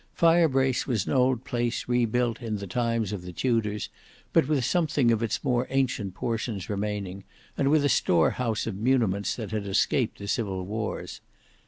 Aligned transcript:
Firebrace 0.15 0.87
was 0.87 1.05
an 1.05 1.13
old 1.13 1.43
place 1.45 1.87
rebuilt 1.87 2.41
in 2.41 2.57
the 2.57 2.65
times 2.65 3.11
of 3.11 3.21
the 3.21 3.31
Tudors, 3.31 3.89
but 4.33 4.47
with 4.47 4.65
something 4.65 5.11
of 5.11 5.21
its 5.21 5.43
more 5.43 5.67
ancient 5.69 6.15
portions 6.15 6.71
remaining, 6.71 7.23
and 7.55 7.69
with 7.69 7.85
a 7.85 7.87
storehouse 7.89 8.65
of 8.65 8.73
muniments 8.75 9.35
that 9.35 9.51
had 9.51 9.67
escaped 9.67 10.17
the 10.17 10.27
civil 10.27 10.65
wars. 10.65 11.21